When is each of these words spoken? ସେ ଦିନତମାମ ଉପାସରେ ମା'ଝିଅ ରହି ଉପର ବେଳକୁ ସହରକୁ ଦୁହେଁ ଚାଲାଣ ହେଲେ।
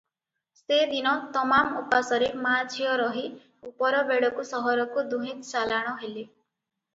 ସେ 0.59 0.77
ଦିନତମାମ 0.93 1.81
ଉପାସରେ 1.81 2.29
ମା'ଝିଅ 2.45 2.95
ରହି 3.03 3.27
ଉପର 3.73 4.01
ବେଳକୁ 4.09 4.47
ସହରକୁ 4.53 5.05
ଦୁହେଁ 5.13 5.37
ଚାଲାଣ 5.53 5.95
ହେଲେ। 6.01 6.27